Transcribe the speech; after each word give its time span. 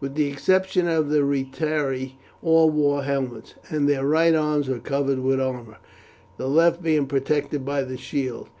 With 0.00 0.16
the 0.16 0.26
exception 0.26 0.88
of 0.88 1.10
the 1.10 1.20
retiarii 1.22 2.14
all 2.42 2.68
wore 2.70 3.04
helmets, 3.04 3.54
and 3.70 3.88
their 3.88 4.04
right 4.04 4.34
arms 4.34 4.68
were 4.68 4.80
covered 4.80 5.20
with 5.20 5.40
armour, 5.40 5.76
the 6.38 6.48
left 6.48 6.82
being 6.82 7.06
protected 7.06 7.64
by 7.64 7.84
the 7.84 7.96
shield. 7.96 8.48